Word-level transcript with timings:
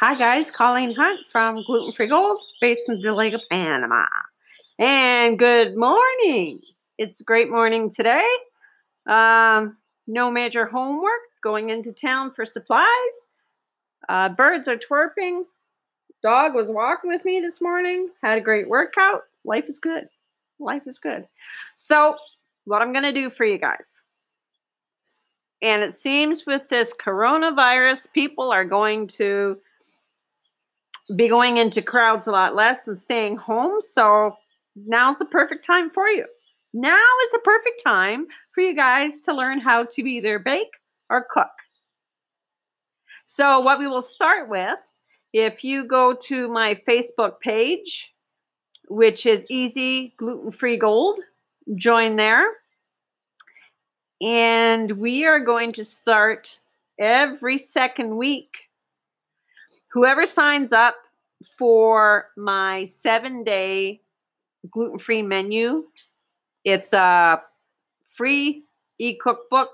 Hi 0.00 0.14
guys, 0.14 0.52
Colleen 0.52 0.94
Hunt 0.94 1.26
from 1.32 1.64
Gluten 1.66 1.92
Free 1.92 2.06
Gold, 2.06 2.38
based 2.60 2.82
in 2.86 3.02
Dolega, 3.02 3.40
Panama. 3.50 4.06
And 4.78 5.36
good 5.36 5.76
morning. 5.76 6.60
It's 6.98 7.20
a 7.20 7.24
great 7.24 7.50
morning 7.50 7.90
today. 7.90 8.24
Um, 9.08 9.76
no 10.06 10.30
major 10.30 10.66
homework, 10.66 11.18
going 11.42 11.70
into 11.70 11.92
town 11.92 12.32
for 12.32 12.46
supplies. 12.46 12.86
Uh, 14.08 14.28
birds 14.28 14.68
are 14.68 14.76
twerping. 14.76 15.42
Dog 16.22 16.54
was 16.54 16.70
walking 16.70 17.10
with 17.10 17.24
me 17.24 17.40
this 17.40 17.60
morning, 17.60 18.08
had 18.22 18.38
a 18.38 18.40
great 18.40 18.68
workout. 18.68 19.22
Life 19.44 19.64
is 19.66 19.80
good. 19.80 20.04
Life 20.60 20.86
is 20.86 21.00
good. 21.00 21.26
So, 21.74 22.14
what 22.66 22.82
I'm 22.82 22.92
going 22.92 23.02
to 23.02 23.12
do 23.12 23.30
for 23.30 23.44
you 23.44 23.58
guys. 23.58 24.04
And 25.60 25.82
it 25.82 25.96
seems 25.96 26.46
with 26.46 26.68
this 26.68 26.94
coronavirus, 26.94 28.12
people 28.12 28.52
are 28.52 28.64
going 28.64 29.08
to 29.08 29.58
be 31.16 31.28
going 31.28 31.56
into 31.56 31.82
crowds 31.82 32.26
a 32.26 32.32
lot 32.32 32.54
less 32.54 32.86
and 32.86 32.98
staying 32.98 33.36
home. 33.36 33.80
So 33.80 34.36
now's 34.76 35.18
the 35.18 35.24
perfect 35.24 35.64
time 35.64 35.90
for 35.90 36.08
you. 36.08 36.26
Now 36.74 37.04
is 37.24 37.32
the 37.32 37.40
perfect 37.44 37.82
time 37.84 38.26
for 38.54 38.60
you 38.60 38.74
guys 38.74 39.20
to 39.22 39.34
learn 39.34 39.60
how 39.60 39.84
to 39.84 40.02
either 40.02 40.38
bake 40.38 40.70
or 41.08 41.26
cook. 41.30 41.48
So, 43.24 43.60
what 43.60 43.78
we 43.78 43.86
will 43.86 44.02
start 44.02 44.48
with, 44.48 44.78
if 45.32 45.62
you 45.62 45.86
go 45.86 46.14
to 46.28 46.48
my 46.48 46.80
Facebook 46.88 47.40
page, 47.40 48.10
which 48.88 49.26
is 49.26 49.44
Easy 49.50 50.14
Gluten 50.16 50.50
Free 50.50 50.78
Gold, 50.78 51.20
join 51.74 52.16
there. 52.16 52.46
And 54.20 54.90
we 54.92 55.26
are 55.26 55.40
going 55.40 55.72
to 55.72 55.84
start 55.84 56.58
every 56.98 57.58
second 57.58 58.16
week 58.16 58.50
whoever 59.92 60.26
signs 60.26 60.72
up 60.72 60.94
for 61.58 62.26
my 62.36 62.84
seven 62.84 63.44
day 63.44 64.00
gluten 64.70 64.98
free 64.98 65.22
menu, 65.22 65.84
it's 66.64 66.92
a 66.92 67.40
free 68.16 68.64
e 68.98 69.16
cookbook. 69.16 69.70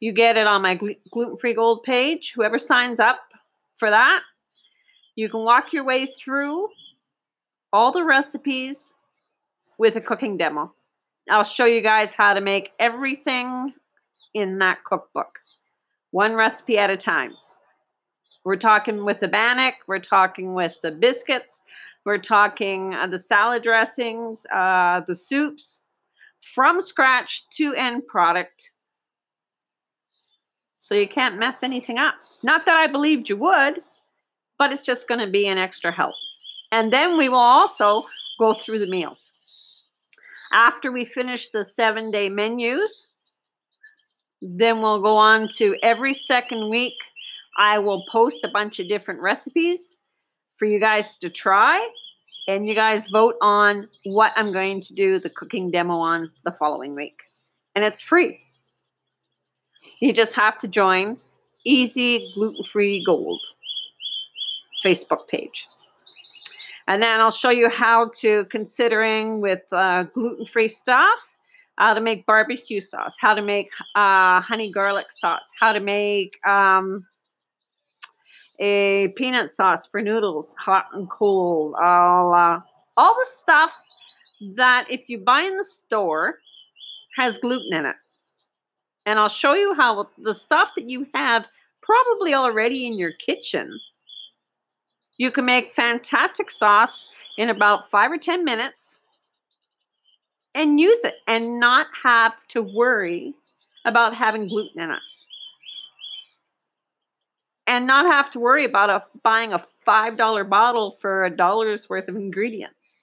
You 0.00 0.12
get 0.12 0.36
it 0.36 0.46
on 0.46 0.62
my 0.62 0.78
gluten 1.10 1.36
free 1.38 1.54
gold 1.54 1.82
page. 1.82 2.32
Whoever 2.34 2.58
signs 2.58 3.00
up 3.00 3.20
for 3.78 3.90
that, 3.90 4.20
you 5.16 5.28
can 5.28 5.44
walk 5.44 5.72
your 5.72 5.84
way 5.84 6.06
through 6.06 6.68
all 7.72 7.92
the 7.92 8.04
recipes 8.04 8.94
with 9.78 9.96
a 9.96 10.00
cooking 10.00 10.36
demo. 10.36 10.72
I'll 11.30 11.44
show 11.44 11.66
you 11.66 11.82
guys 11.82 12.14
how 12.14 12.34
to 12.34 12.40
make 12.40 12.70
everything 12.78 13.74
in 14.34 14.58
that 14.58 14.84
cookbook, 14.84 15.30
one 16.10 16.34
recipe 16.34 16.78
at 16.78 16.90
a 16.90 16.96
time. 16.96 17.34
We're 18.48 18.56
talking 18.56 19.04
with 19.04 19.20
the 19.20 19.28
bannock. 19.28 19.74
We're 19.86 19.98
talking 19.98 20.54
with 20.54 20.74
the 20.82 20.90
biscuits. 20.90 21.60
We're 22.06 22.16
talking 22.16 22.94
uh, 22.94 23.06
the 23.06 23.18
salad 23.18 23.62
dressings, 23.62 24.46
uh, 24.46 25.02
the 25.06 25.14
soups, 25.14 25.80
from 26.54 26.80
scratch 26.80 27.44
to 27.58 27.74
end 27.74 28.06
product. 28.06 28.70
So 30.76 30.94
you 30.94 31.06
can't 31.06 31.38
mess 31.38 31.62
anything 31.62 31.98
up. 31.98 32.14
Not 32.42 32.64
that 32.64 32.78
I 32.78 32.86
believed 32.86 33.28
you 33.28 33.36
would, 33.36 33.82
but 34.58 34.72
it's 34.72 34.80
just 34.80 35.08
going 35.08 35.20
to 35.20 35.30
be 35.30 35.46
an 35.46 35.58
extra 35.58 35.92
help. 35.92 36.14
And 36.72 36.90
then 36.90 37.18
we 37.18 37.28
will 37.28 37.36
also 37.36 38.04
go 38.38 38.54
through 38.54 38.78
the 38.78 38.86
meals. 38.86 39.30
After 40.54 40.90
we 40.90 41.04
finish 41.04 41.50
the 41.50 41.66
seven 41.66 42.10
day 42.10 42.30
menus, 42.30 43.08
then 44.40 44.80
we'll 44.80 45.02
go 45.02 45.18
on 45.18 45.48
to 45.58 45.76
every 45.82 46.14
second 46.14 46.70
week 46.70 46.94
I 47.58 47.78
will 47.78 48.04
post 48.10 48.44
a 48.44 48.48
bunch 48.48 48.78
of 48.78 48.88
different 48.88 49.20
recipes 49.20 49.96
for 50.56 50.64
you 50.64 50.78
guys 50.80 51.16
to 51.16 51.28
try. 51.28 51.86
And 52.46 52.66
you 52.66 52.74
guys 52.74 53.08
vote 53.08 53.34
on 53.42 53.86
what 54.04 54.32
I'm 54.34 54.52
going 54.52 54.80
to 54.80 54.94
do 54.94 55.18
the 55.18 55.28
cooking 55.28 55.70
demo 55.70 55.98
on 55.98 56.30
the 56.44 56.52
following 56.52 56.94
week. 56.94 57.24
And 57.74 57.84
it's 57.84 58.00
free. 58.00 58.40
You 60.00 60.12
just 60.12 60.34
have 60.34 60.58
to 60.58 60.68
join 60.68 61.18
Easy 61.64 62.32
Gluten 62.34 62.64
Free 62.64 63.04
Gold 63.04 63.40
Facebook 64.84 65.28
page. 65.28 65.66
And 66.86 67.02
then 67.02 67.20
I'll 67.20 67.30
show 67.30 67.50
you 67.50 67.68
how 67.68 68.10
to, 68.20 68.46
considering 68.46 69.40
with 69.40 69.62
uh, 69.70 70.04
gluten 70.04 70.46
free 70.46 70.68
stuff, 70.68 71.36
how 71.76 71.92
to 71.92 72.00
make 72.00 72.24
barbecue 72.24 72.80
sauce, 72.80 73.14
how 73.20 73.34
to 73.34 73.42
make 73.42 73.70
uh, 73.94 74.40
honey 74.40 74.72
garlic 74.72 75.12
sauce, 75.12 75.50
how 75.60 75.72
to 75.72 75.80
make 75.80 76.44
um, 76.46 77.06
a 78.58 79.08
peanut 79.08 79.50
sauce 79.50 79.86
for 79.86 80.02
noodles, 80.02 80.54
hot 80.58 80.86
and 80.92 81.08
cold, 81.08 81.74
all, 81.80 82.34
uh, 82.34 82.60
all 82.96 83.14
the 83.14 83.26
stuff 83.28 83.72
that 84.56 84.86
if 84.90 85.08
you 85.08 85.18
buy 85.18 85.42
in 85.42 85.56
the 85.56 85.64
store 85.64 86.38
has 87.16 87.38
gluten 87.38 87.72
in 87.72 87.86
it. 87.86 87.96
And 89.06 89.18
I'll 89.18 89.28
show 89.28 89.54
you 89.54 89.74
how 89.74 90.08
the 90.18 90.34
stuff 90.34 90.70
that 90.76 90.88
you 90.88 91.06
have 91.14 91.46
probably 91.80 92.34
already 92.34 92.86
in 92.86 92.98
your 92.98 93.12
kitchen, 93.12 93.78
you 95.16 95.30
can 95.30 95.44
make 95.44 95.74
fantastic 95.74 96.50
sauce 96.50 97.06
in 97.38 97.50
about 97.50 97.90
five 97.90 98.12
or 98.12 98.18
10 98.18 98.44
minutes 98.44 98.98
and 100.54 100.80
use 100.80 101.04
it 101.04 101.14
and 101.26 101.58
not 101.58 101.86
have 102.02 102.34
to 102.48 102.62
worry 102.62 103.34
about 103.84 104.14
having 104.14 104.48
gluten 104.48 104.80
in 104.80 104.90
it 104.90 105.00
and 107.68 107.86
not 107.86 108.06
have 108.06 108.30
to 108.30 108.40
worry 108.40 108.64
about 108.64 108.88
a, 108.88 109.04
buying 109.22 109.52
a 109.52 109.62
$5 109.86 110.48
bottle 110.48 110.96
for 111.00 111.24
a 111.24 111.30
dollar's 111.30 111.88
worth 111.88 112.08
of 112.08 112.16
ingredients. 112.16 112.96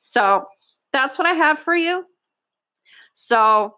So 0.00 0.46
that's 0.92 1.16
what 1.16 1.26
I 1.26 1.34
have 1.34 1.60
for 1.60 1.74
you. 1.74 2.04
So 3.14 3.76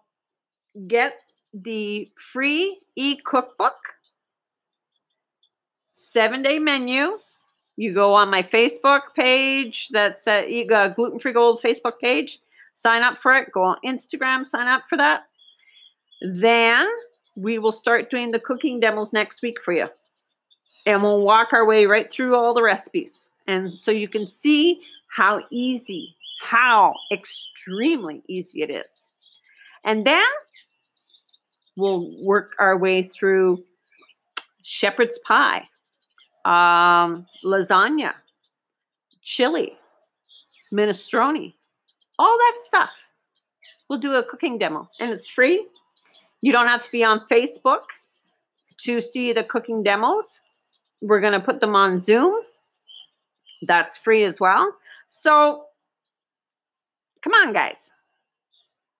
get 0.87 1.13
the 1.53 2.09
free 2.33 2.79
e 2.95 3.17
cookbook, 3.23 3.75
seven 5.93 6.41
day 6.41 6.59
menu. 6.59 7.19
You 7.77 7.93
go 7.93 8.13
on 8.13 8.29
my 8.29 8.43
Facebook 8.43 9.01
page, 9.15 9.89
that's 9.91 10.27
uh, 10.27 10.43
Gluten 10.95 11.19
Free 11.19 11.33
Gold 11.33 11.61
Facebook 11.63 11.99
page. 12.01 12.39
Sign 12.75 13.03
up 13.03 13.17
for 13.17 13.35
it. 13.35 13.51
Go 13.51 13.63
on 13.63 13.77
Instagram, 13.85 14.45
sign 14.45 14.67
up 14.67 14.83
for 14.89 14.97
that. 14.97 15.23
Then 16.21 16.87
we 17.35 17.59
will 17.59 17.71
start 17.71 18.09
doing 18.09 18.31
the 18.31 18.39
cooking 18.39 18.79
demos 18.79 19.13
next 19.13 19.41
week 19.41 19.57
for 19.63 19.73
you 19.73 19.87
and 20.85 21.03
we'll 21.03 21.21
walk 21.21 21.53
our 21.53 21.65
way 21.65 21.85
right 21.85 22.11
through 22.11 22.35
all 22.35 22.53
the 22.53 22.63
recipes. 22.63 23.29
And 23.47 23.79
so 23.79 23.91
you 23.91 24.07
can 24.07 24.27
see 24.27 24.81
how 25.07 25.41
easy, 25.51 26.15
how 26.41 26.93
extremely 27.11 28.23
easy 28.27 28.61
it 28.61 28.69
is. 28.69 29.07
And 29.83 30.05
then 30.05 30.23
we'll 31.75 32.11
work 32.23 32.53
our 32.59 32.77
way 32.77 33.03
through 33.03 33.63
shepherd's 34.63 35.19
pie, 35.19 35.67
um, 36.45 37.25
lasagna, 37.43 38.13
chili, 39.21 39.77
minestrone, 40.73 41.53
all 42.17 42.37
that 42.37 42.57
stuff. 42.59 42.89
We'll 43.89 43.99
do 43.99 44.13
a 44.13 44.23
cooking 44.23 44.57
demo 44.57 44.89
and 44.99 45.11
it's 45.11 45.27
free. 45.27 45.67
You 46.41 46.51
don't 46.51 46.67
have 46.67 46.83
to 46.83 46.91
be 46.91 47.03
on 47.03 47.25
Facebook 47.29 47.83
to 48.77 49.01
see 49.01 49.33
the 49.33 49.43
cooking 49.43 49.83
demos. 49.83 50.41
We're 51.01 51.21
going 51.21 51.33
to 51.33 51.39
put 51.39 51.59
them 51.59 51.75
on 51.75 51.97
Zoom. 51.97 52.33
That's 53.63 53.97
free 53.97 54.23
as 54.23 54.39
well. 54.39 54.73
So 55.07 55.65
come 57.23 57.33
on, 57.33 57.53
guys. 57.53 57.91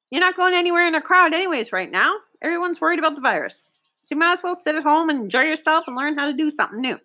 You're 0.10 0.22
not 0.22 0.36
going 0.36 0.54
anywhere 0.54 0.88
in 0.88 0.96
a 0.96 1.02
crowd, 1.02 1.34
anyways, 1.34 1.72
right 1.72 1.90
now. 1.90 2.16
Everyone's 2.42 2.82
worried 2.82 3.00
about 3.00 3.16
the 3.16 3.22
virus. 3.22 3.70
So 4.02 4.16
you 4.16 4.20
might 4.20 4.34
as 4.34 4.44
well 4.44 4.56
sit 4.56 4.76
at 4.76 4.84
home 4.84 5.10
and 5.10 5.22
enjoy 5.22 5.44
yourself 5.44 5.86
and 5.88 5.96
learn 5.96 6.18
how 6.18 6.26
to 6.26 6.34
do 6.34 6.50
something 6.50 6.82
new. 6.82 6.98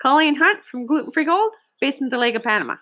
Colleen 0.00 0.36
Hunt 0.36 0.64
from 0.64 0.86
Gluten 0.86 1.10
Free 1.10 1.24
Gold, 1.24 1.50
based 1.80 2.00
in 2.00 2.08
Dolega, 2.08 2.42
Panama. 2.42 2.76